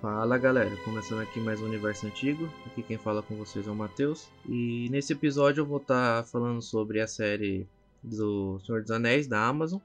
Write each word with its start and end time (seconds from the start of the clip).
Fala 0.00 0.38
galera, 0.38 0.74
começando 0.82 1.20
aqui 1.20 1.38
mais 1.38 1.60
um 1.60 1.66
Universo 1.66 2.06
Antigo, 2.06 2.50
aqui 2.64 2.82
quem 2.82 2.96
fala 2.96 3.22
com 3.22 3.36
vocês 3.36 3.68
é 3.68 3.70
o 3.70 3.74
Matheus 3.74 4.30
e 4.48 4.88
nesse 4.90 5.12
episódio 5.12 5.60
eu 5.60 5.66
vou 5.66 5.76
estar 5.76 6.22
tá 6.22 6.26
falando 6.26 6.62
sobre 6.62 7.02
a 7.02 7.06
série 7.06 7.66
do 8.02 8.58
Senhor 8.64 8.80
dos 8.80 8.90
Anéis 8.90 9.26
da 9.26 9.44
Amazon. 9.46 9.78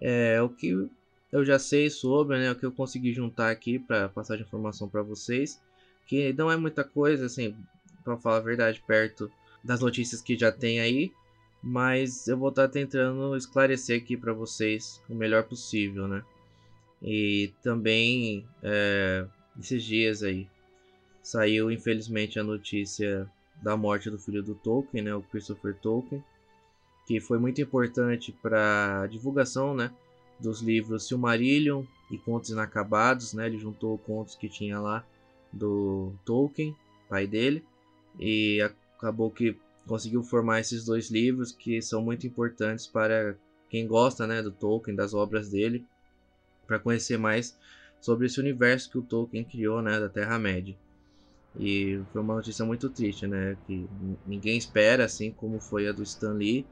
É 0.00 0.42
o 0.42 0.48
que 0.48 0.90
eu 1.30 1.44
já 1.44 1.60
sei 1.60 1.88
sobre, 1.88 2.40
né, 2.40 2.50
o 2.50 2.56
que 2.56 2.66
eu 2.66 2.72
consegui 2.72 3.12
juntar 3.12 3.50
aqui 3.50 3.78
para 3.78 4.08
passar 4.08 4.34
de 4.34 4.42
informação 4.42 4.88
para 4.88 5.00
vocês, 5.00 5.62
que 6.08 6.32
não 6.32 6.50
é 6.50 6.56
muita 6.56 6.82
coisa 6.82 7.26
assim, 7.26 7.54
para 8.02 8.16
falar 8.16 8.38
a 8.38 8.40
verdade, 8.40 8.82
perto 8.84 9.30
das 9.62 9.78
notícias 9.78 10.20
que 10.20 10.36
já 10.36 10.50
tem 10.50 10.80
aí, 10.80 11.12
mas 11.62 12.26
eu 12.26 12.36
vou 12.36 12.48
estar 12.48 12.66
tá 12.66 12.72
tentando 12.72 13.36
esclarecer 13.36 13.96
aqui 13.96 14.16
para 14.16 14.32
vocês 14.32 15.00
o 15.08 15.14
melhor 15.14 15.44
possível, 15.44 16.08
né? 16.08 16.24
E 17.02 17.52
também 17.62 18.46
é, 18.62 19.26
esses 19.58 19.82
dias 19.82 20.22
aí 20.22 20.48
saiu 21.22 21.70
infelizmente 21.70 22.38
a 22.38 22.44
notícia 22.44 23.30
da 23.62 23.76
morte 23.76 24.10
do 24.10 24.18
filho 24.18 24.42
do 24.42 24.54
Tolkien, 24.54 25.04
né, 25.04 25.14
o 25.14 25.22
Christopher 25.22 25.74
Tolkien, 25.76 26.22
que 27.06 27.20
foi 27.20 27.38
muito 27.38 27.60
importante 27.60 28.32
para 28.32 29.02
a 29.02 29.06
divulgação, 29.06 29.74
né, 29.74 29.90
dos 30.38 30.60
livros 30.60 31.06
Silmarillion 31.06 31.84
e 32.10 32.18
Contos 32.18 32.50
Inacabados, 32.50 33.34
né? 33.34 33.46
Ele 33.46 33.58
juntou 33.58 33.98
contos 33.98 34.34
que 34.34 34.48
tinha 34.48 34.80
lá 34.80 35.04
do 35.52 36.12
Tolkien, 36.24 36.74
pai 37.08 37.26
dele, 37.26 37.64
e 38.18 38.60
acabou 38.96 39.30
que 39.30 39.56
conseguiu 39.86 40.22
formar 40.22 40.60
esses 40.60 40.84
dois 40.84 41.10
livros 41.10 41.52
que 41.52 41.82
são 41.82 42.02
muito 42.02 42.26
importantes 42.26 42.86
para 42.86 43.36
quem 43.68 43.86
gosta, 43.86 44.26
né, 44.26 44.42
do 44.42 44.50
Tolkien, 44.50 44.96
das 44.96 45.14
obras 45.14 45.48
dele 45.50 45.84
para 46.70 46.78
conhecer 46.78 47.18
mais 47.18 47.58
sobre 48.00 48.26
esse 48.26 48.38
universo 48.38 48.88
que 48.88 48.96
o 48.96 49.02
Tolkien 49.02 49.42
criou, 49.42 49.82
né, 49.82 49.98
da 49.98 50.08
Terra-média. 50.08 50.76
E 51.58 52.00
foi 52.12 52.22
uma 52.22 52.36
notícia 52.36 52.64
muito 52.64 52.88
triste, 52.88 53.26
né, 53.26 53.56
que 53.66 53.88
ninguém 54.24 54.56
espera, 54.56 55.04
assim 55.04 55.32
como 55.32 55.58
foi 55.58 55.88
a 55.88 55.92
do 55.92 56.04
Stan 56.04 56.32
Lee, 56.32 56.64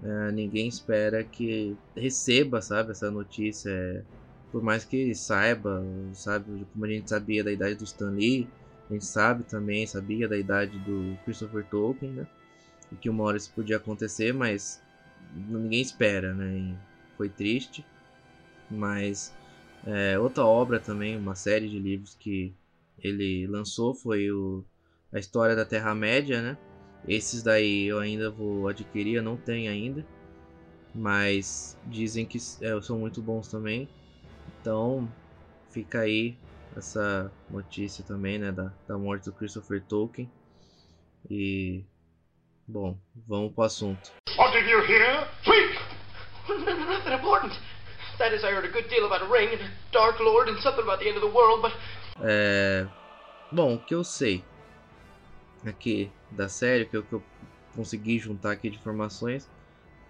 né, 0.00 0.30
ninguém 0.30 0.68
espera 0.68 1.24
que 1.24 1.76
receba, 1.96 2.62
sabe, 2.62 2.92
essa 2.92 3.10
notícia, 3.10 3.70
é, 3.70 4.04
por 4.52 4.62
mais 4.62 4.84
que 4.84 5.12
saiba, 5.16 5.82
sabe, 6.14 6.64
como 6.72 6.84
a 6.84 6.88
gente 6.88 7.10
sabia 7.10 7.42
da 7.42 7.50
idade 7.50 7.74
do 7.74 7.82
Stan 7.82 8.10
Lee, 8.10 8.46
a 8.88 8.92
gente 8.92 9.04
sabe 9.04 9.42
também, 9.42 9.84
sabia 9.84 10.28
da 10.28 10.38
idade 10.38 10.78
do 10.78 11.16
Christopher 11.24 11.64
Tolkien, 11.64 12.12
né, 12.12 12.26
e 12.92 12.94
que 12.94 13.10
uma 13.10 13.24
hora 13.24 13.36
isso 13.36 13.50
podia 13.52 13.78
acontecer, 13.78 14.32
mas 14.32 14.80
ninguém 15.34 15.82
espera, 15.82 16.32
né, 16.34 16.56
e 16.56 16.76
foi 17.16 17.28
triste, 17.28 17.84
mas 18.70 19.39
é, 19.86 20.18
outra 20.18 20.44
obra 20.44 20.78
também, 20.78 21.16
uma 21.16 21.34
série 21.34 21.68
de 21.68 21.78
livros 21.78 22.14
que 22.14 22.52
ele 22.98 23.46
lançou 23.46 23.94
foi 23.94 24.30
o 24.30 24.64
A 25.12 25.18
História 25.18 25.56
da 25.56 25.64
Terra-média, 25.64 26.42
né? 26.42 26.58
Esses 27.08 27.42
daí 27.42 27.86
eu 27.86 27.98
ainda 27.98 28.30
vou 28.30 28.68
adquirir, 28.68 29.14
eu 29.14 29.22
não 29.22 29.36
tenho 29.36 29.70
ainda. 29.70 30.04
Mas 30.94 31.78
dizem 31.86 32.26
que 32.26 32.38
é, 32.60 32.80
são 32.82 32.98
muito 32.98 33.22
bons 33.22 33.48
também. 33.48 33.88
Então 34.60 35.08
fica 35.70 36.00
aí 36.00 36.36
essa 36.76 37.32
notícia 37.48 38.04
também, 38.04 38.38
né? 38.38 38.52
Da, 38.52 38.72
da 38.86 38.98
morte 38.98 39.24
do 39.24 39.32
Christopher 39.32 39.82
Tolkien. 39.82 40.30
E. 41.30 41.82
Bom, 42.66 42.96
vamos 43.26 43.52
pro 43.52 43.64
assunto. 43.64 44.12
What 44.36 44.52
did 44.52 44.68
you 44.70 44.80
hear? 44.84 45.26
Speak! 45.42 45.78
Nothing 46.48 47.14
important. 47.14 47.52
That 48.20 48.34
is, 48.34 48.44
I 48.44 48.50
heard 48.52 48.66
a 48.66 48.68
good 48.68 48.86
deal 48.90 49.06
about 49.06 49.22
a 49.22 49.32
ring 49.32 49.48
and 49.50 49.62
Dark 49.92 50.20
Lord 50.20 50.50
and 50.50 50.60
something 50.60 50.82
about 50.82 51.00
the 51.00 51.08
end 51.08 51.16
of 51.16 51.22
the 51.22 51.34
world, 51.34 51.62
but. 51.62 51.72
É. 52.22 52.86
Bom, 53.50 53.76
o 53.76 53.78
que 53.78 53.94
eu 53.94 54.04
sei 54.04 54.44
aqui 55.64 56.12
da 56.30 56.46
série, 56.46 56.84
que 56.84 56.98
eu, 56.98 57.02
que 57.02 57.14
eu 57.14 57.22
consegui 57.74 58.18
juntar 58.18 58.50
aqui 58.50 58.68
de 58.68 58.76
informações, 58.76 59.48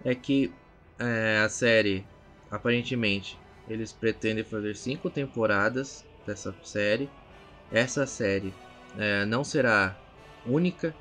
é 0.03 0.13
que 0.13 0.53
é, 0.99 1.39
a 1.39 1.47
série, 1.47 2.05
aparentemente, 2.51 3.39
eles 3.65 3.93
pretendem 3.93 4.43
fazer 4.43 4.75
cinco 4.75 5.09
temporadas 5.09 6.05
dessa 6.27 6.53
série. 6.63 7.09
Essa 7.71 8.05
série 8.05 8.53
é, 8.97 9.23
não 9.23 9.41
será 9.45 9.97
única, 10.45 10.93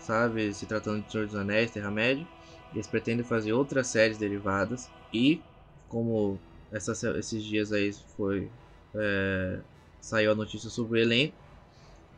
sabe? 0.00 0.52
Se 0.52 0.66
tratando 0.66 1.04
de 1.04 1.12
Senhor 1.12 1.26
dos 1.26 1.36
Anéis, 1.36 1.70
Terra-média. 1.70 2.26
Eles 2.74 2.88
pretendem 2.88 3.24
fazer 3.24 3.52
outras 3.52 3.86
séries 3.86 4.18
derivadas 4.18 4.90
e, 5.12 5.40
como 5.88 6.38
essa, 6.70 6.92
esses 7.18 7.42
dias 7.42 7.72
aí 7.72 7.92
foi 8.16 8.50
é, 8.94 9.58
saiu 10.00 10.32
a 10.32 10.34
notícia 10.34 10.70
sobre 10.70 10.98
o 10.98 11.02
elenco. 11.02 11.34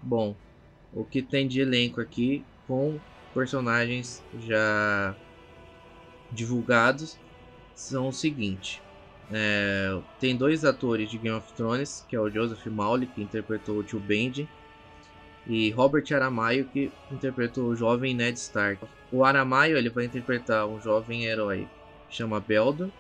Bom, 0.03 0.35
o 0.93 1.05
que 1.05 1.23
tem 1.23 1.47
de 1.47 1.61
elenco 1.61 2.01
aqui 2.01 2.45
com 2.67 2.99
personagens 3.35 4.23
já 4.41 5.15
divulgados 6.31 7.19
são 7.75 8.09
o 8.09 8.13
seguinte. 8.13 8.83
É, 9.33 10.01
tem 10.19 10.37
dois 10.37 10.65
atores 10.65 11.09
de 11.11 11.19
Game 11.19 11.37
of 11.37 11.53
Thrones, 11.53 12.05
que 12.09 12.17
é 12.17 12.21
o 12.21 12.29
Joseph 12.29 12.67
Mawley, 12.67 13.07
que 13.07 13.23
interpretou 13.23 13.79
o 13.79 13.85
tio 13.85 14.01
Benji, 14.01 14.49
e 15.47 15.71
Robert 15.71 16.05
Aramayo, 16.13 16.67
que 16.67 16.91
interpretou 17.11 17.69
o 17.69 17.77
jovem 17.77 18.15
Ned 18.15 18.39
Stark. 18.39 18.85
O 19.13 19.25
Aramayo 19.25 19.77
ele 19.77 19.89
vai 19.89 20.05
interpretar 20.05 20.67
um 20.67 20.81
jovem 20.81 21.25
herói 21.25 21.69
chama 22.11 22.41
Beldor, 22.41 22.91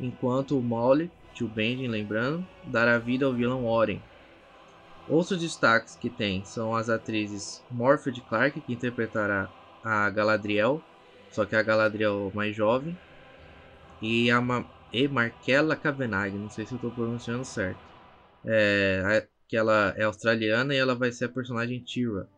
enquanto 0.00 0.58
o 0.58 0.62
Molly, 0.62 1.10
tio 1.34 1.48
Benjen, 1.48 1.88
lembrando, 1.88 2.46
dará 2.64 2.98
vida 2.98 3.26
ao 3.26 3.32
vilão 3.32 3.66
Oren. 3.66 4.00
Outros 5.08 5.40
destaques 5.40 5.96
que 5.96 6.08
tem 6.08 6.44
são 6.44 6.74
as 6.74 6.88
atrizes 6.88 7.62
Morphed 7.70 8.20
Clark, 8.22 8.60
que 8.60 8.72
interpretará 8.72 9.50
a 9.82 10.08
Galadriel, 10.10 10.82
só 11.30 11.44
que 11.44 11.56
a 11.56 11.62
Galadriel 11.62 12.30
mais 12.34 12.54
jovem, 12.54 12.96
e 14.00 14.30
a 14.30 14.40
Ma 14.40 14.64
e 14.92 15.06
Markella 15.06 15.76
Kavanagh, 15.76 16.32
não 16.32 16.50
sei 16.50 16.66
se 16.66 16.72
eu 16.72 16.76
estou 16.76 16.90
pronunciando 16.90 17.44
certo. 17.44 17.78
É, 18.44 19.26
que 19.46 19.56
ela 19.56 19.94
é 19.96 20.04
australiana 20.04 20.74
e 20.74 20.78
ela 20.78 20.94
vai 20.94 21.12
ser 21.12 21.26
a 21.26 21.28
personagem 21.28 21.80
Tira, 21.80 22.28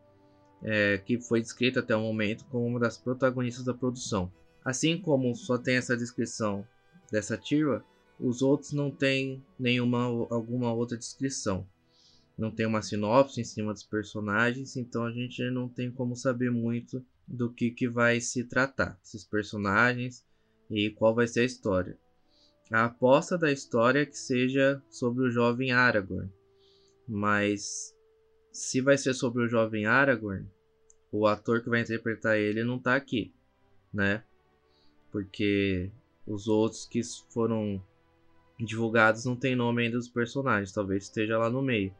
é, 0.63 0.97
que 0.97 1.19
foi 1.19 1.41
descrita 1.41 1.79
até 1.79 1.95
o 1.95 2.01
momento 2.01 2.45
como 2.45 2.65
uma 2.65 2.79
das 2.79 2.97
protagonistas 2.97 3.65
da 3.65 3.73
produção. 3.73 4.31
Assim 4.63 4.99
como 4.99 5.35
só 5.35 5.57
tem 5.57 5.75
essa 5.77 5.95
descrição 5.95 6.65
dessa 7.13 7.37
Tira, 7.37 7.85
os 8.19 8.41
outros 8.41 8.73
não 8.73 8.89
tem 8.89 9.45
nenhuma 9.59 10.03
alguma 10.31 10.73
outra 10.73 10.97
descrição. 10.97 11.67
Não 12.35 12.49
tem 12.49 12.65
uma 12.65 12.81
sinopse 12.81 13.39
em 13.39 13.43
cima 13.43 13.71
dos 13.71 13.83
personagens, 13.83 14.75
então 14.75 15.05
a 15.05 15.11
gente 15.11 15.39
não 15.51 15.69
tem 15.69 15.91
como 15.91 16.15
saber 16.15 16.49
muito 16.49 17.05
do 17.27 17.53
que, 17.53 17.69
que 17.69 17.87
vai 17.87 18.19
se 18.19 18.43
tratar, 18.43 18.99
esses 19.03 19.23
personagens 19.23 20.25
e 20.71 20.89
qual 20.89 21.13
vai 21.13 21.27
ser 21.27 21.41
a 21.41 21.45
história. 21.45 21.95
A 22.71 22.85
aposta 22.85 23.37
da 23.37 23.51
história 23.51 23.99
é 23.99 24.05
que 24.07 24.17
seja 24.17 24.81
sobre 24.89 25.27
o 25.27 25.29
jovem 25.29 25.71
Aragorn, 25.71 26.31
mas 27.07 27.95
se 28.51 28.81
vai 28.81 28.97
ser 28.97 29.13
sobre 29.13 29.43
o 29.43 29.47
jovem 29.47 29.85
Aragorn, 29.85 30.47
o 31.11 31.27
ator 31.27 31.61
que 31.61 31.69
vai 31.69 31.81
interpretar 31.81 32.39
ele 32.39 32.63
não 32.63 32.77
está 32.77 32.95
aqui, 32.95 33.31
né? 33.93 34.23
Porque 35.11 35.91
os 36.25 36.47
outros 36.47 36.85
que 36.85 37.01
foram 37.29 37.81
divulgados 38.59 39.25
não 39.25 39.35
tem 39.35 39.55
nome 39.55 39.83
ainda 39.83 39.97
dos 39.97 40.09
personagens, 40.09 40.71
talvez 40.71 41.03
esteja 41.03 41.37
lá 41.37 41.49
no 41.49 41.61
meio, 41.61 41.93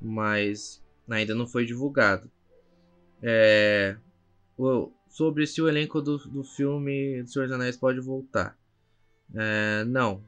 mas 0.00 0.82
ainda 1.08 1.34
não 1.34 1.46
foi 1.46 1.64
divulgado. 1.64 2.30
É, 3.22 3.96
sobre 5.08 5.46
se 5.46 5.62
o 5.62 5.68
elenco 5.68 6.02
do, 6.02 6.18
do 6.18 6.44
filme 6.44 7.22
do 7.22 7.28
Senhor 7.28 7.46
dos 7.46 7.54
Anéis 7.54 7.76
pode 7.76 8.00
voltar. 8.00 8.58
É, 9.34 9.84
não, 9.84 10.22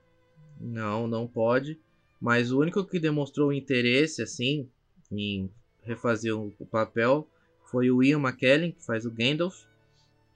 não, 0.60 1.06
não 1.06 1.26
pode. 1.26 1.78
Mas 2.20 2.50
o 2.50 2.60
único 2.60 2.84
que 2.84 2.98
demonstrou 2.98 3.52
interesse 3.52 4.22
assim 4.22 4.68
em 5.12 5.50
refazer 5.82 6.34
o, 6.36 6.50
papel 6.70 7.28
foi 7.70 7.90
o 7.90 8.02
Ian 8.02 8.20
McKellen, 8.20 8.72
que 8.72 8.84
faz 8.84 9.04
o 9.04 9.10
Gandalf, 9.10 9.64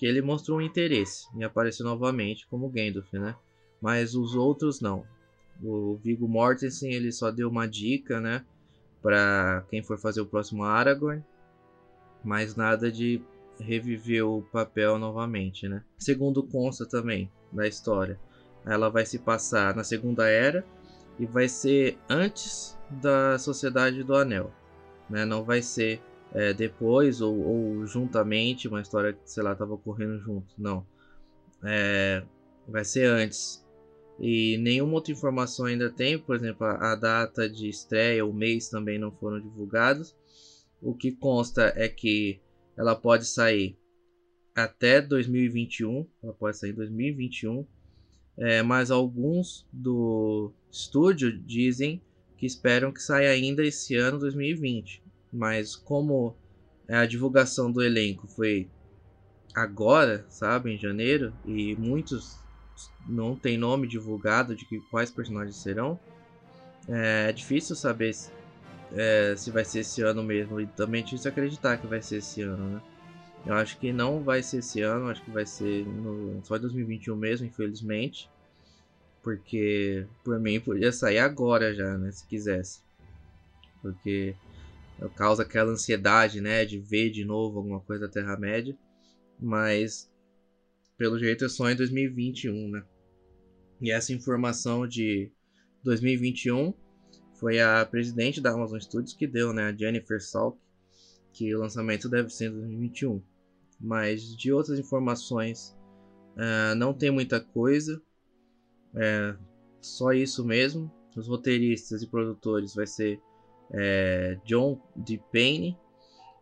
que 0.00 0.06
ele 0.06 0.22
mostrou 0.22 0.56
um 0.56 0.62
interesse 0.62 1.26
em 1.36 1.44
aparecer 1.44 1.82
novamente 1.82 2.46
como 2.48 2.70
Gandalf, 2.70 3.12
né? 3.12 3.36
Mas 3.82 4.14
os 4.14 4.34
outros 4.34 4.80
não. 4.80 5.04
O 5.62 5.96
Viggo 6.02 6.26
Mortensen 6.26 6.94
ele 6.94 7.12
só 7.12 7.30
deu 7.30 7.50
uma 7.50 7.68
dica, 7.68 8.18
né, 8.18 8.42
para 9.02 9.62
quem 9.68 9.82
for 9.82 9.98
fazer 9.98 10.22
o 10.22 10.26
próximo 10.26 10.64
Aragorn, 10.64 11.22
mas 12.24 12.56
nada 12.56 12.90
de 12.90 13.20
reviver 13.58 14.26
o 14.26 14.40
papel 14.40 14.98
novamente, 14.98 15.68
né? 15.68 15.84
Segundo 15.98 16.42
consta 16.42 16.86
também 16.86 17.30
da 17.52 17.68
história, 17.68 18.18
ela 18.64 18.88
vai 18.88 19.04
se 19.04 19.18
passar 19.18 19.76
na 19.76 19.84
Segunda 19.84 20.26
Era 20.26 20.64
e 21.18 21.26
vai 21.26 21.46
ser 21.46 21.98
antes 22.08 22.74
da 22.90 23.38
Sociedade 23.38 24.02
do 24.02 24.14
Anel, 24.14 24.50
né? 25.10 25.26
Não 25.26 25.44
vai 25.44 25.60
ser 25.60 26.00
é, 26.32 26.52
depois 26.52 27.20
ou, 27.20 27.38
ou, 27.38 27.86
juntamente, 27.86 28.68
uma 28.68 28.80
história 28.80 29.12
que, 29.12 29.30
sei 29.30 29.42
lá, 29.42 29.52
estava 29.52 29.74
ocorrendo 29.74 30.18
junto. 30.20 30.54
Não. 30.58 30.86
É, 31.64 32.22
vai 32.68 32.84
ser 32.84 33.04
antes. 33.06 33.64
E 34.18 34.58
nenhuma 34.58 34.94
outra 34.94 35.12
informação 35.12 35.66
ainda 35.66 35.90
tem, 35.90 36.18
por 36.18 36.36
exemplo, 36.36 36.66
a, 36.66 36.92
a 36.92 36.94
data 36.94 37.48
de 37.48 37.68
estreia, 37.68 38.24
o 38.24 38.32
mês 38.32 38.68
também 38.68 38.98
não 38.98 39.10
foram 39.10 39.40
divulgados. 39.40 40.14
O 40.80 40.94
que 40.94 41.12
consta 41.12 41.72
é 41.76 41.88
que 41.88 42.40
ela 42.76 42.94
pode 42.94 43.24
sair 43.26 43.76
até 44.54 45.00
2021, 45.00 46.06
ela 46.22 46.32
pode 46.32 46.58
sair 46.58 46.70
em 46.70 46.74
2021, 46.74 47.66
é, 48.36 48.62
mas 48.62 48.90
alguns 48.90 49.66
do 49.72 50.52
estúdio 50.70 51.36
dizem 51.38 52.00
que 52.36 52.46
esperam 52.46 52.92
que 52.92 53.02
saia 53.02 53.30
ainda 53.30 53.64
esse 53.64 53.94
ano 53.96 54.18
2020. 54.18 55.02
Mas 55.32 55.76
como 55.76 56.36
a 56.88 57.06
divulgação 57.06 57.70
do 57.70 57.82
elenco 57.82 58.26
foi 58.26 58.68
agora, 59.54 60.24
sabe, 60.28 60.72
em 60.72 60.78
janeiro, 60.78 61.32
e 61.44 61.76
muitos 61.76 62.38
não 63.08 63.36
tem 63.36 63.58
nome 63.58 63.86
divulgado 63.86 64.54
de 64.54 64.64
que, 64.64 64.80
quais 64.90 65.10
personagens 65.10 65.56
serão, 65.56 65.98
é 66.88 67.32
difícil 67.32 67.76
saber 67.76 68.12
se, 68.14 68.30
é, 68.92 69.34
se 69.36 69.50
vai 69.50 69.64
ser 69.64 69.80
esse 69.80 70.02
ano 70.02 70.22
mesmo. 70.22 70.60
E 70.60 70.66
também 70.66 71.00
é 71.00 71.04
difícil 71.04 71.30
acreditar 71.30 71.76
que 71.78 71.86
vai 71.86 72.02
ser 72.02 72.16
esse 72.16 72.42
ano, 72.42 72.70
né? 72.70 72.82
Eu 73.46 73.54
acho 73.54 73.78
que 73.78 73.92
não 73.92 74.22
vai 74.22 74.42
ser 74.42 74.58
esse 74.58 74.82
ano, 74.82 75.08
acho 75.08 75.24
que 75.24 75.30
vai 75.30 75.46
ser 75.46 75.86
no, 75.86 76.44
só 76.44 76.56
em 76.56 76.60
2021 76.60 77.16
mesmo, 77.16 77.46
infelizmente. 77.46 78.28
Porque 79.22 80.06
por 80.24 80.38
mim 80.38 80.60
podia 80.60 80.92
sair 80.92 81.18
agora 81.18 81.74
já, 81.74 81.96
né? 81.96 82.10
Se 82.10 82.26
quisesse. 82.26 82.80
Porque 83.80 84.34
causa 85.08 85.42
aquela 85.42 85.72
ansiedade, 85.72 86.40
né? 86.40 86.64
De 86.64 86.78
ver 86.78 87.10
de 87.10 87.24
novo 87.24 87.58
alguma 87.58 87.80
coisa 87.80 88.06
da 88.06 88.12
Terra-média. 88.12 88.76
Mas 89.38 90.10
pelo 90.98 91.18
jeito 91.18 91.44
é 91.44 91.48
só 91.48 91.70
em 91.70 91.76
2021, 91.76 92.68
né? 92.68 92.84
E 93.80 93.90
essa 93.90 94.12
informação 94.12 94.86
de 94.86 95.32
2021 95.82 96.74
foi 97.38 97.58
a 97.58 97.86
presidente 97.86 98.40
da 98.40 98.50
Amazon 98.50 98.78
Studios 98.78 99.14
que 99.14 99.26
deu, 99.26 99.52
né? 99.52 99.68
A 99.68 99.72
Jennifer 99.74 100.20
Salk, 100.20 100.58
que 101.32 101.54
o 101.54 101.58
lançamento 101.58 102.08
deve 102.08 102.28
ser 102.28 102.50
em 102.50 102.52
2021. 102.52 103.22
Mas 103.80 104.36
de 104.36 104.52
outras 104.52 104.78
informações, 104.78 105.74
uh, 106.36 106.74
não 106.76 106.92
tem 106.92 107.10
muita 107.10 107.40
coisa. 107.40 108.00
É 108.94 109.34
só 109.80 110.12
isso 110.12 110.44
mesmo. 110.44 110.92
Os 111.16 111.26
roteiristas 111.26 112.02
e 112.02 112.06
produtores 112.06 112.74
vai 112.74 112.86
ser 112.86 113.18
é, 113.72 114.38
John 114.44 114.78
DePayne 114.94 115.76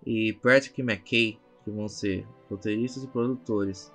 e 0.06 0.32
Patrick 0.34 0.80
McKay, 0.80 1.38
que 1.64 1.70
vão 1.70 1.88
ser 1.88 2.26
roteiristas 2.48 3.04
e 3.04 3.06
produtores. 3.06 3.92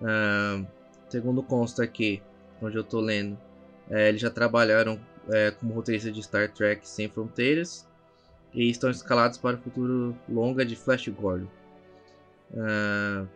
Uh, 0.00 0.66
segundo 1.08 1.42
consta 1.42 1.84
aqui, 1.84 2.22
onde 2.60 2.76
eu 2.76 2.82
estou 2.82 3.00
lendo, 3.00 3.38
é, 3.90 4.08
eles 4.08 4.20
já 4.20 4.30
trabalharam 4.30 4.98
é, 5.30 5.50
como 5.50 5.74
roteiristas 5.74 6.12
de 6.12 6.22
Star 6.22 6.52
Trek 6.52 6.88
Sem 6.88 7.08
Fronteiras 7.08 7.88
e 8.52 8.70
estão 8.70 8.90
escalados 8.90 9.38
para 9.38 9.56
o 9.56 9.60
futuro 9.60 10.16
longa 10.28 10.64
de 10.64 10.76
Flash 10.76 11.08
Gordon. 11.08 11.48
Uh, 12.50 13.28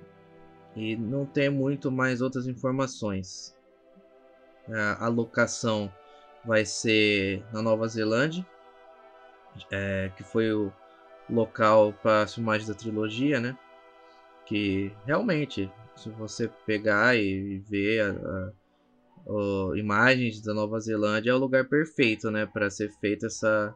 e 0.77 0.97
não 0.97 1.27
tem 1.27 1.51
muito 1.51 1.91
mais 1.91 2.23
outras 2.23 2.47
informações. 2.47 3.55
Uh, 4.69 4.97
a 5.01 5.09
locação 5.09 5.93
vai 6.45 6.65
ser 6.65 7.43
na 7.53 7.61
Nova 7.61 7.89
Zelândia, 7.89 8.47
é, 9.71 10.11
que 10.17 10.23
foi 10.23 10.53
o 10.53 10.73
local 11.29 11.93
para 11.93 12.23
as 12.23 12.35
filmagens 12.35 12.69
da 12.69 12.75
trilogia, 12.75 13.41
né? 13.41 13.57
Que 14.47 14.93
realmente, 15.05 15.71
se 15.97 16.09
você 16.11 16.49
pegar 16.67 17.17
e 17.17 17.59
ver 17.59 18.01
a, 18.01 18.11
a, 18.11 18.53
a, 19.29 19.79
imagens 19.79 20.41
da 20.41 20.55
Nova 20.55 20.81
Zelândia, 20.81 21.31
é 21.31 21.35
o 21.35 21.39
lugar 21.39 21.69
perfeito, 21.69 22.31
né? 22.31 22.47
Para 22.47 22.71
ser 22.71 22.91
feita 23.01 23.27
essa, 23.27 23.75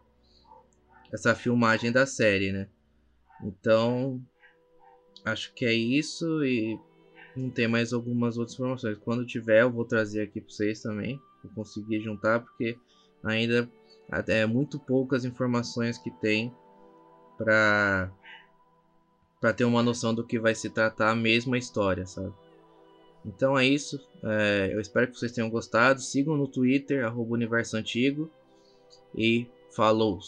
essa 1.13 1.35
filmagem 1.35 1.93
da 1.93 2.07
série, 2.07 2.53
né? 2.53 2.69
Então, 3.43 4.23
acho 5.25 5.53
que 5.55 5.65
é 5.65 5.73
isso 5.73 6.45
e 6.45 6.79
não 7.37 7.51
tem 7.51 7.67
mais 7.67 7.93
algumas 7.93 8.37
outras 8.37 8.55
informações. 8.55 8.99
Quando 8.99 9.27
tiver, 9.27 9.63
eu 9.63 9.71
vou 9.71 9.85
trazer 9.85 10.23
aqui 10.23 10.41
para 10.41 10.51
vocês 10.51 10.81
também. 10.81 11.21
Vou 11.43 11.53
conseguir 11.55 12.01
juntar 12.01 12.41
porque 12.41 12.79
ainda 13.23 13.69
é 14.29 14.47
muito 14.47 14.79
poucas 14.79 15.25
informações 15.25 15.99
que 15.99 16.11
tem 16.11 16.55
para 17.37 18.11
para 19.41 19.53
ter 19.53 19.65
uma 19.65 19.83
noção 19.83 20.15
do 20.15 20.23
que 20.25 20.39
vai 20.39 20.55
se 20.55 20.71
tratar 20.71 21.11
a 21.11 21.17
mesma 21.17 21.59
história, 21.59 22.07
sabe? 22.07 22.33
Então 23.25 23.59
é 23.59 23.67
isso. 23.67 24.01
É, 24.23 24.71
eu 24.73 24.81
espero 24.81 25.09
que 25.09 25.19
vocês 25.19 25.33
tenham 25.33 25.51
gostado. 25.51 26.01
Sigam 26.01 26.37
no 26.37 26.47
Twitter, 26.47 27.05
arroba 27.05 27.35
Universo 27.35 27.77
Antigo. 27.77 28.31
E 29.13 29.49
falou! 29.75 30.21